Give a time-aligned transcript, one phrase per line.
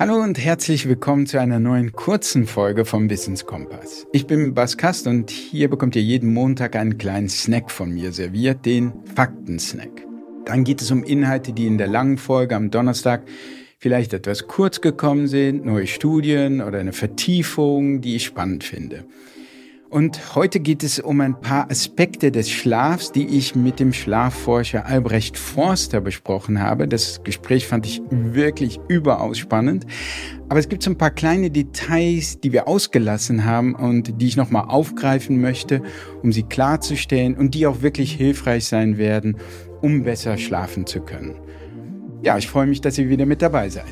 [0.00, 4.06] Hallo und herzlich willkommen zu einer neuen kurzen Folge vom Wissenskompass.
[4.14, 8.10] Ich bin Bas Kast und hier bekommt ihr jeden Montag einen kleinen Snack von mir
[8.10, 9.90] serviert, den Faktensnack.
[10.46, 13.24] Dann geht es um Inhalte, die in der langen Folge am Donnerstag
[13.76, 19.04] vielleicht etwas kurz gekommen sind, neue Studien oder eine Vertiefung, die ich spannend finde.
[19.90, 24.86] Und heute geht es um ein paar Aspekte des Schlafs, die ich mit dem Schlafforscher
[24.86, 26.86] Albrecht Forster besprochen habe.
[26.86, 29.86] Das Gespräch fand ich wirklich überaus spannend.
[30.48, 34.36] Aber es gibt so ein paar kleine Details, die wir ausgelassen haben und die ich
[34.36, 35.82] nochmal aufgreifen möchte,
[36.22, 39.38] um sie klarzustellen und die auch wirklich hilfreich sein werden,
[39.82, 41.34] um besser schlafen zu können.
[42.22, 43.84] Ja, ich freue mich, dass ihr wieder mit dabei seid.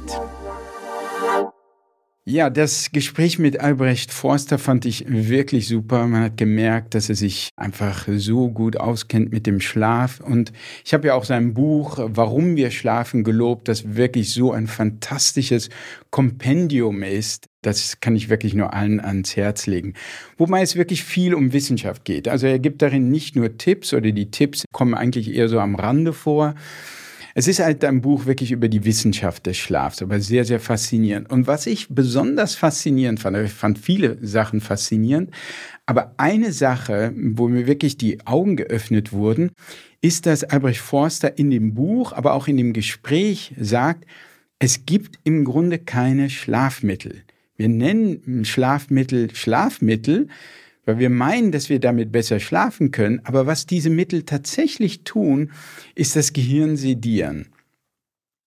[2.30, 6.06] Ja, das Gespräch mit Albrecht Forster fand ich wirklich super.
[6.06, 10.20] Man hat gemerkt, dass er sich einfach so gut auskennt mit dem Schlaf.
[10.20, 10.52] Und
[10.84, 15.70] ich habe ja auch sein Buch Warum wir schlafen gelobt, das wirklich so ein fantastisches
[16.10, 17.46] Kompendium ist.
[17.62, 19.94] Das kann ich wirklich nur allen ans Herz legen.
[20.36, 22.28] Wobei es wirklich viel um Wissenschaft geht.
[22.28, 25.76] Also er gibt darin nicht nur Tipps oder die Tipps kommen eigentlich eher so am
[25.76, 26.56] Rande vor
[27.38, 31.30] es ist halt ein Buch wirklich über die Wissenschaft des Schlafs, aber sehr, sehr faszinierend.
[31.30, 35.30] Und was ich besonders faszinierend fand, ich fand viele Sachen faszinierend,
[35.86, 39.52] aber eine Sache, wo mir wirklich die Augen geöffnet wurden,
[40.00, 44.04] ist, dass Albrecht Forster in dem Buch, aber auch in dem Gespräch sagt,
[44.58, 47.22] es gibt im Grunde keine Schlafmittel.
[47.56, 50.26] Wir nennen Schlafmittel Schlafmittel,
[50.88, 55.52] weil wir meinen, dass wir damit besser schlafen können, aber was diese Mittel tatsächlich tun,
[55.94, 57.52] ist das Gehirn sedieren,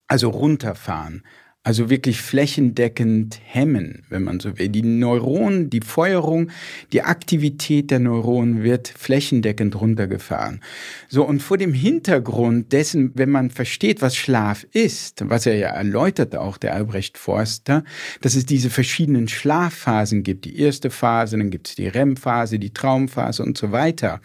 [0.08, 1.23] also runterfahren,
[1.64, 4.70] also wirklich flächendeckend hemmen, wenn man so will.
[4.70, 6.50] Die Neuronen, die Feuerung,
[6.92, 10.61] die Aktivität der Neuronen wird flächendeckend runtergefahren.
[11.08, 15.70] So, und vor dem Hintergrund dessen, wenn man versteht, was Schlaf ist, was er ja
[15.70, 17.83] erläutert auch, der Albrecht Forster,
[18.22, 20.45] dass es diese verschiedenen Schlafphasen gibt.
[20.45, 24.20] Die erste Phase, dann gibt es die REM-Phase, die Traumphase und so weiter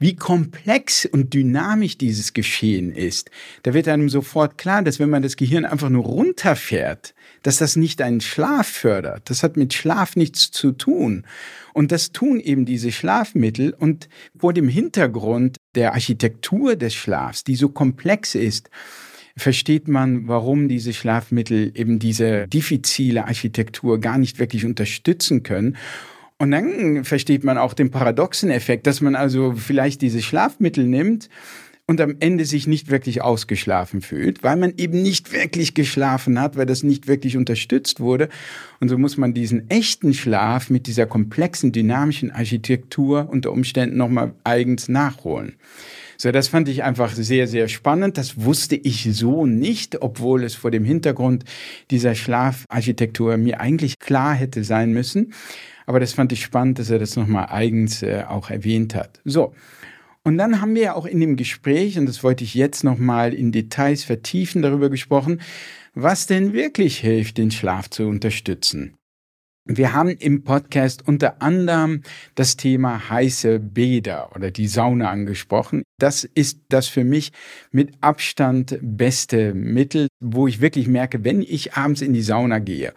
[0.00, 3.30] wie komplex und dynamisch dieses Geschehen ist,
[3.62, 7.76] da wird einem sofort klar, dass wenn man das Gehirn einfach nur runterfährt, dass das
[7.76, 9.28] nicht einen Schlaf fördert.
[9.30, 11.24] Das hat mit Schlaf nichts zu tun.
[11.72, 13.74] Und das tun eben diese Schlafmittel.
[13.78, 18.70] Und vor dem Hintergrund der Architektur des Schlafs, die so komplex ist,
[19.36, 25.76] versteht man, warum diese Schlafmittel eben diese diffizile Architektur gar nicht wirklich unterstützen können.
[26.40, 31.28] Und dann versteht man auch den paradoxen Effekt, dass man also vielleicht diese Schlafmittel nimmt
[31.84, 36.56] und am Ende sich nicht wirklich ausgeschlafen fühlt, weil man eben nicht wirklich geschlafen hat,
[36.56, 38.30] weil das nicht wirklich unterstützt wurde.
[38.80, 44.32] Und so muss man diesen echten Schlaf mit dieser komplexen, dynamischen Architektur unter Umständen nochmal
[44.42, 45.56] eigens nachholen.
[46.16, 48.16] So, das fand ich einfach sehr, sehr spannend.
[48.16, 51.44] Das wusste ich so nicht, obwohl es vor dem Hintergrund
[51.90, 55.34] dieser Schlafarchitektur mir eigentlich klar hätte sein müssen.
[55.90, 59.20] Aber das fand ich spannend, dass er das nochmal eigens äh, auch erwähnt hat.
[59.24, 59.54] So.
[60.22, 63.34] Und dann haben wir ja auch in dem Gespräch, und das wollte ich jetzt nochmal
[63.34, 65.40] in Details vertiefen, darüber gesprochen,
[65.92, 68.94] was denn wirklich hilft, den Schlaf zu unterstützen.
[69.64, 72.02] Wir haben im Podcast unter anderem
[72.36, 75.82] das Thema heiße Bäder oder die Sauna angesprochen.
[75.98, 77.32] Das ist das für mich
[77.72, 82.94] mit Abstand beste Mittel, wo ich wirklich merke, wenn ich abends in die Sauna gehe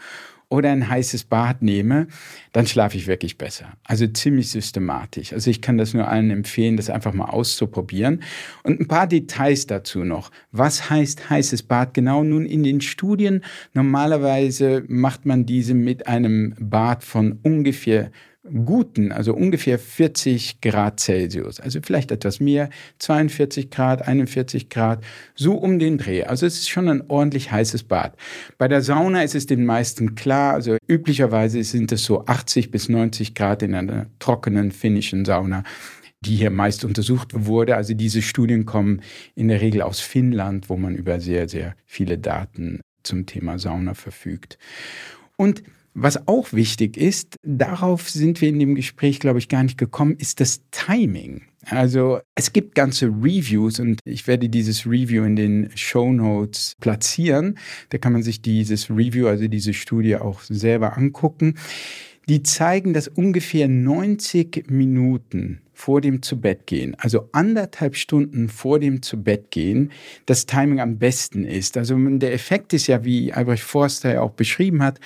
[0.53, 2.05] oder ein heißes Bad nehme,
[2.51, 3.73] dann schlafe ich wirklich besser.
[3.83, 5.33] Also ziemlich systematisch.
[5.33, 8.21] Also ich kann das nur allen empfehlen, das einfach mal auszuprobieren.
[8.61, 10.29] Und ein paar Details dazu noch.
[10.51, 12.23] Was heißt heißes Bad genau?
[12.23, 13.43] Nun in den Studien
[13.73, 18.11] normalerweise macht man diese mit einem Bad von ungefähr
[18.43, 25.53] guten, also ungefähr 40 Grad Celsius, also vielleicht etwas mehr, 42 Grad, 41 Grad, so
[25.55, 26.23] um den Dreh.
[26.23, 28.17] Also es ist schon ein ordentlich heißes Bad.
[28.57, 32.89] Bei der Sauna ist es den meisten klar, also üblicherweise sind es so 80 bis
[32.89, 35.63] 90 Grad in einer trockenen finnischen Sauna
[36.25, 37.75] die hier meist untersucht wurde.
[37.75, 39.01] Also diese Studien kommen
[39.35, 43.93] in der Regel aus Finnland, wo man über sehr, sehr viele Daten zum Thema Sauna
[43.93, 44.57] verfügt.
[45.35, 45.63] Und
[45.93, 50.15] was auch wichtig ist, darauf sind wir in dem Gespräch, glaube ich, gar nicht gekommen,
[50.17, 51.43] ist das Timing.
[51.65, 57.57] Also es gibt ganze Reviews und ich werde dieses Review in den Show Notes platzieren.
[57.89, 61.55] Da kann man sich dieses Review, also diese Studie auch selber angucken.
[62.27, 69.91] Die zeigen, dass ungefähr 90 Minuten vor dem Zubettgehen, also anderthalb Stunden vor dem Zubettgehen,
[70.25, 71.77] das Timing am besten ist.
[71.77, 74.99] Also der Effekt ist ja, wie Albrecht Forster ja auch beschrieben hat,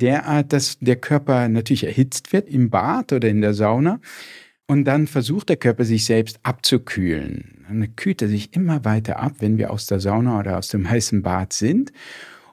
[0.00, 4.00] derart, dass der Körper natürlich erhitzt wird im Bad oder in der Sauna.
[4.66, 7.64] Und dann versucht der Körper sich selbst abzukühlen.
[7.68, 10.88] Dann kühlt er sich immer weiter ab, wenn wir aus der Sauna oder aus dem
[10.90, 11.92] heißen Bad sind.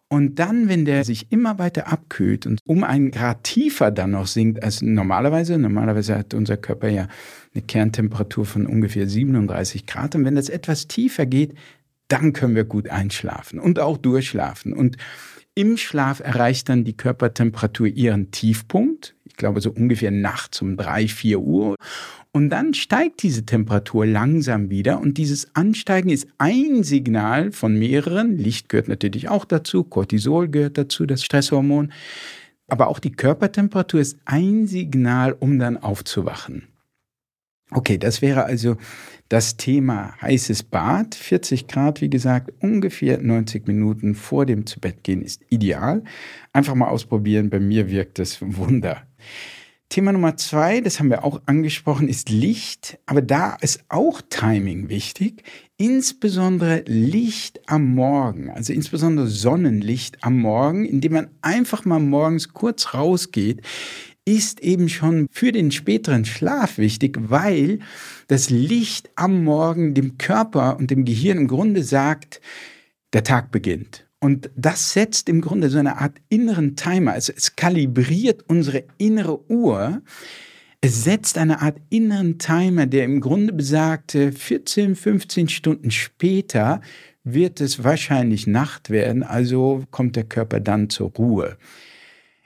[0.10, 4.28] Und dann, wenn der sich immer weiter abkühlt und um einen Grad tiefer dann noch
[4.28, 7.08] sinkt als normalerweise, normalerweise hat unser Körper ja
[7.54, 10.14] eine Kerntemperatur von ungefähr 37 Grad.
[10.16, 11.54] Und wenn das etwas tiefer geht,
[12.10, 14.74] dann können wir gut einschlafen und auch durchschlafen.
[14.74, 14.98] Und
[15.56, 19.16] im Schlaf erreicht dann die Körpertemperatur ihren Tiefpunkt.
[19.26, 21.76] Ich glaube, so ungefähr nachts um drei, vier Uhr.
[22.32, 28.38] Und dann steigt diese Temperatur langsam wieder und dieses Ansteigen ist ein Signal von mehreren.
[28.38, 31.92] Licht gehört natürlich auch dazu, Cortisol gehört dazu, das Stresshormon.
[32.68, 36.71] Aber auch die Körpertemperatur ist ein Signal, um dann aufzuwachen.
[37.74, 38.76] Okay, das wäre also
[39.30, 41.16] das Thema heißes Bad.
[41.16, 46.04] 40 Grad, wie gesagt, ungefähr 90 Minuten vor dem Zubettgehen ist ideal.
[46.52, 47.50] Einfach mal ausprobieren.
[47.50, 49.04] Bei mir wirkt das Wunder.
[49.88, 52.98] Thema Nummer zwei, das haben wir auch angesprochen, ist Licht.
[53.06, 55.44] Aber da ist auch Timing wichtig.
[55.78, 62.94] Insbesondere Licht am Morgen, also insbesondere Sonnenlicht am Morgen, indem man einfach mal morgens kurz
[62.94, 63.62] rausgeht,
[64.26, 67.80] ist eben schon für den späteren Schlaf wichtig, weil
[68.28, 72.42] das Licht am Morgen dem Körper und dem Gehirn im Grunde sagt,
[73.14, 74.08] der Tag beginnt.
[74.20, 77.14] Und das setzt im Grunde so eine Art inneren Timer.
[77.14, 80.04] Also es kalibriert unsere innere Uhr.
[80.80, 86.82] Es setzt eine Art inneren Timer, der im Grunde besagt, 14, 15 Stunden später
[87.24, 91.58] wird es wahrscheinlich Nacht werden, also kommt der Körper dann zur Ruhe.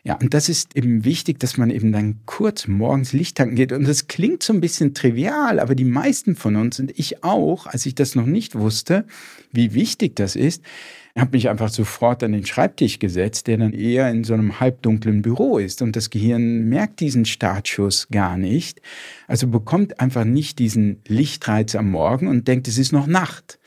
[0.08, 3.72] Ja, und das ist eben wichtig, dass man eben dann kurz morgens Licht tanken geht.
[3.72, 7.66] Und das klingt so ein bisschen trivial, aber die meisten von uns und ich auch,
[7.66, 9.06] als ich das noch nicht wusste,
[9.52, 10.62] wie wichtig das ist,
[11.18, 15.24] habe mich einfach sofort an den Schreibtisch gesetzt, der dann eher in so einem halbdunklen
[15.24, 15.82] Büro ist.
[15.82, 18.82] Und das Gehirn merkt diesen Startschuss gar nicht.
[19.28, 23.58] Also bekommt einfach nicht diesen Lichtreiz am Morgen und denkt, es ist noch Nacht.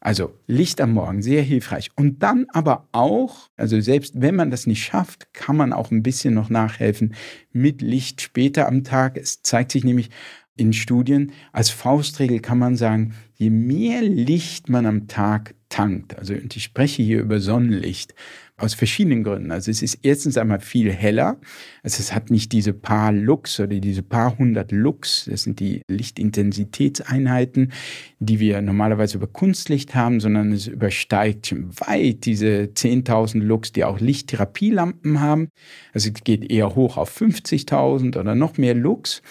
[0.00, 1.90] Also Licht am Morgen, sehr hilfreich.
[1.94, 6.02] Und dann aber auch, also selbst wenn man das nicht schafft, kann man auch ein
[6.02, 7.14] bisschen noch nachhelfen
[7.52, 9.18] mit Licht später am Tag.
[9.18, 10.08] Es zeigt sich nämlich
[10.56, 16.34] in Studien, als Faustregel kann man sagen, je mehr Licht man am Tag tankt, also
[16.34, 18.14] und ich spreche hier über Sonnenlicht,
[18.60, 19.50] aus verschiedenen Gründen.
[19.50, 21.38] Also es ist erstens einmal viel heller.
[21.82, 25.26] Also es hat nicht diese paar Lux oder diese paar hundert Lux.
[25.30, 27.72] Das sind die Lichtintensitätseinheiten,
[28.18, 31.54] die wir normalerweise über Kunstlicht haben, sondern es übersteigt
[31.86, 35.48] weit diese 10.000 Lux, die auch Lichttherapielampen haben.
[35.92, 39.22] Also es geht eher hoch auf 50.000 oder noch mehr Lux.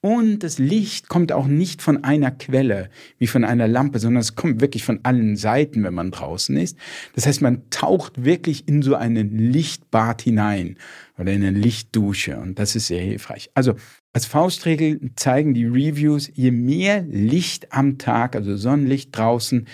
[0.00, 4.36] Und das Licht kommt auch nicht von einer Quelle, wie von einer Lampe, sondern es
[4.36, 6.76] kommt wirklich von allen Seiten, wenn man draußen ist.
[7.16, 10.76] Das heißt, man taucht wirklich in so einen Lichtbad hinein
[11.18, 13.50] oder in eine Lichtdusche und das ist sehr hilfreich.
[13.54, 13.74] Also
[14.12, 19.66] als Faustregel zeigen die Reviews, je mehr Licht am Tag, also Sonnenlicht draußen,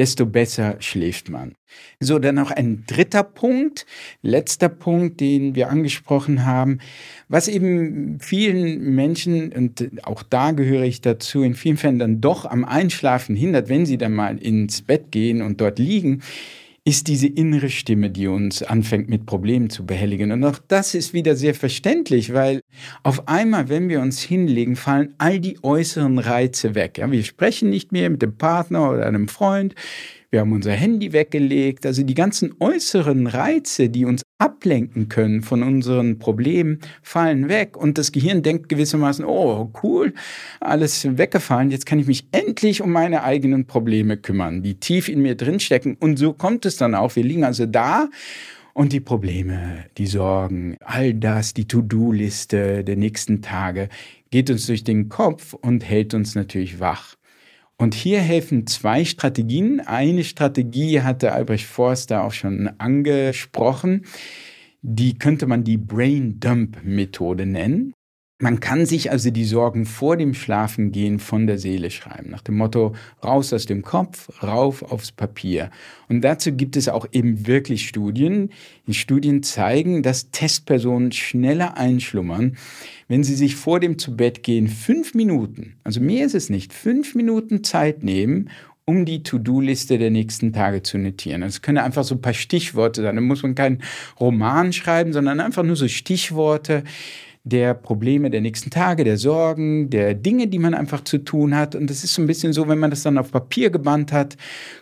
[0.00, 1.52] desto besser schläft man.
[2.00, 3.84] So, dann noch ein dritter Punkt,
[4.22, 6.78] letzter Punkt, den wir angesprochen haben,
[7.28, 12.46] was eben vielen Menschen, und auch da gehöre ich dazu, in vielen Fällen dann doch
[12.46, 16.22] am Einschlafen hindert, wenn sie dann mal ins Bett gehen und dort liegen,
[16.84, 20.32] ist diese innere Stimme, die uns anfängt mit Problemen zu behelligen.
[20.32, 22.62] Und auch das ist wieder sehr verständlich, weil
[23.02, 26.98] auf einmal, wenn wir uns hinlegen, fallen all die äußeren Reize weg.
[26.98, 29.74] Ja, wir sprechen nicht mehr mit dem Partner oder einem Freund.
[30.32, 31.84] Wir haben unser Handy weggelegt.
[31.84, 37.76] Also die ganzen äußeren Reize, die uns ablenken können von unseren Problemen, fallen weg.
[37.76, 40.14] Und das Gehirn denkt gewissermaßen, oh, cool,
[40.60, 41.72] alles weggefallen.
[41.72, 45.96] Jetzt kann ich mich endlich um meine eigenen Probleme kümmern, die tief in mir drinstecken.
[45.98, 47.16] Und so kommt es dann auch.
[47.16, 48.08] Wir liegen also da
[48.72, 53.88] und die Probleme, die Sorgen, all das, die To-Do-Liste der nächsten Tage
[54.30, 57.16] geht uns durch den Kopf und hält uns natürlich wach.
[57.80, 59.80] Und hier helfen zwei Strategien.
[59.80, 64.04] Eine Strategie hatte Albrecht Forster auch schon angesprochen.
[64.82, 67.94] Die könnte man die Brain Dump Methode nennen.
[68.42, 72.56] Man kann sich also die Sorgen vor dem Schlafengehen von der Seele schreiben, nach dem
[72.56, 75.70] Motto raus aus dem Kopf, rauf aufs Papier.
[76.08, 78.48] Und dazu gibt es auch eben wirklich Studien.
[78.86, 82.56] Die Studien zeigen, dass Testpersonen schneller einschlummern,
[83.08, 87.62] wenn sie sich vor dem Zubettgehen fünf Minuten, also mehr ist es nicht, fünf Minuten
[87.62, 88.48] Zeit nehmen,
[88.86, 91.42] um die To-Do-Liste der nächsten Tage zu notieren.
[91.42, 93.16] Das können einfach so ein paar Stichworte sein.
[93.16, 93.82] Da muss man keinen
[94.18, 96.84] Roman schreiben, sondern einfach nur so Stichworte
[97.44, 101.74] der Probleme der nächsten Tage, der Sorgen, der Dinge, die man einfach zu tun hat.
[101.74, 104.36] Und das ist so ein bisschen so, wenn man das dann auf Papier gebannt hat,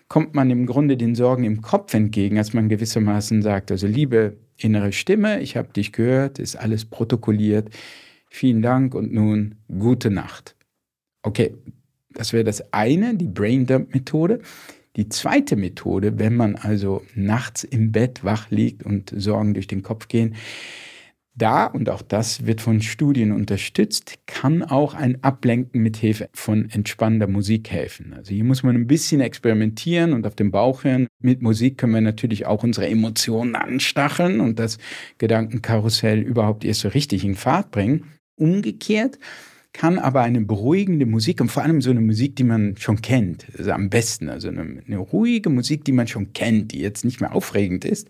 [0.08, 4.36] kommt man im Grunde den Sorgen im Kopf entgegen, als man gewissermaßen sagt, also liebe
[4.56, 7.70] innere Stimme, ich habe dich gehört, ist alles protokolliert.
[8.28, 10.56] Vielen Dank und nun gute Nacht.
[11.22, 11.54] Okay,
[12.10, 14.40] das wäre das eine, die Brain Dump Methode.
[14.96, 19.82] Die zweite Methode, wenn man also nachts im Bett wach liegt und Sorgen durch den
[19.82, 20.34] Kopf gehen,
[21.38, 26.68] da, und auch das wird von Studien unterstützt, kann auch ein Ablenken mit Hilfe von
[26.71, 28.12] entspannender Musik helfen.
[28.12, 31.07] Also hier muss man ein bisschen experimentieren und auf den Bauch hören.
[31.21, 34.78] Mit Musik können wir natürlich auch unsere Emotionen anstacheln und das
[35.18, 38.04] Gedankenkarussell überhaupt erst so richtig in Fahrt bringen.
[38.37, 39.18] Umgekehrt
[39.73, 43.47] kann aber eine beruhigende Musik und vor allem so eine Musik, die man schon kennt,
[43.57, 47.21] also am besten, also eine, eine ruhige Musik, die man schon kennt, die jetzt nicht
[47.21, 48.09] mehr aufregend ist,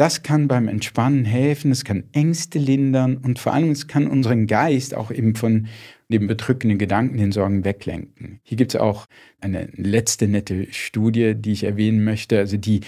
[0.00, 4.46] das kann beim Entspannen helfen, es kann Ängste lindern und vor allem es kann unseren
[4.46, 5.66] Geist auch eben von
[6.08, 8.40] den bedrückenden Gedanken, den Sorgen weglenken.
[8.42, 9.04] Hier gibt es auch
[9.42, 12.38] eine letzte nette Studie, die ich erwähnen möchte.
[12.38, 12.80] Also die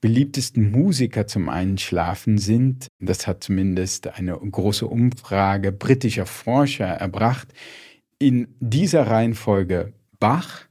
[0.00, 7.48] beliebtesten Musiker zum Einschlafen sind, das hat zumindest eine große Umfrage britischer Forscher erbracht,
[8.18, 10.62] in dieser Reihenfolge Bach,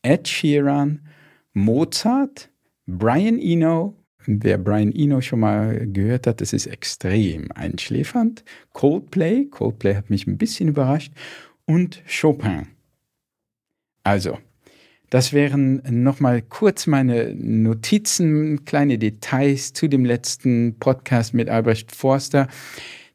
[0.00, 1.06] Ed Sheeran,
[1.52, 2.48] Mozart,
[2.86, 3.94] Brian Eno,
[4.26, 8.44] Wer Brian Eno schon mal gehört hat, das ist extrem einschläfernd.
[8.72, 11.12] Coldplay, Coldplay hat mich ein bisschen überrascht.
[11.66, 12.68] Und Chopin.
[14.02, 14.38] Also,
[15.10, 22.48] das wären nochmal kurz meine Notizen, kleine Details zu dem letzten Podcast mit Albrecht Forster,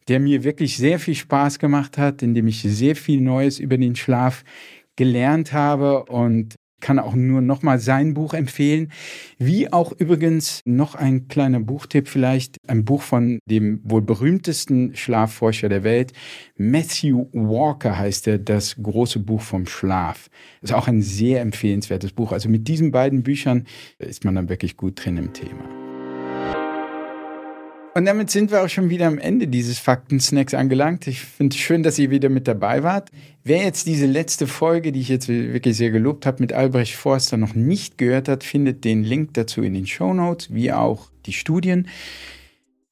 [0.08, 3.78] der mir wirklich sehr viel Spaß gemacht hat, in dem ich sehr viel Neues über
[3.78, 4.44] den Schlaf
[4.96, 6.56] gelernt habe und
[6.89, 8.91] kann auch nur nochmal sein Buch empfehlen.
[9.38, 15.69] Wie auch übrigens noch ein kleiner Buchtipp vielleicht, ein Buch von dem wohl berühmtesten Schlafforscher
[15.69, 16.13] der Welt,
[16.58, 20.31] Matthew Walker heißt er, das große Buch vom Schlaf.
[20.63, 22.31] Ist auch ein sehr empfehlenswertes Buch.
[22.31, 23.67] Also mit diesen beiden Büchern
[24.00, 25.88] ist man dann wirklich gut drin im Thema.
[28.00, 31.06] Und damit sind wir auch schon wieder am Ende dieses Fakten-Snacks angelangt.
[31.08, 33.10] Ich finde es schön, dass ihr wieder mit dabei wart.
[33.44, 37.36] Wer jetzt diese letzte Folge, die ich jetzt wirklich sehr gelobt habe, mit Albrecht Forster
[37.36, 41.34] noch nicht gehört hat, findet den Link dazu in den Show Notes, wie auch die
[41.34, 41.89] Studien.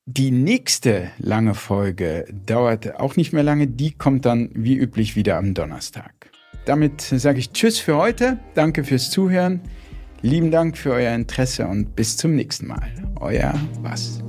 [0.05, 3.67] Die nächste lange Folge dauert auch nicht mehr lange.
[3.67, 6.31] Die kommt dann wie üblich wieder am Donnerstag.
[6.65, 8.39] Damit sage ich Tschüss für heute.
[8.55, 9.61] Danke fürs Zuhören.
[10.21, 12.91] Lieben Dank für euer Interesse und bis zum nächsten Mal.
[13.21, 14.21] Euer Was.